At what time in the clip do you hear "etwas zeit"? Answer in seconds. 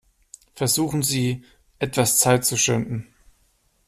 1.77-2.43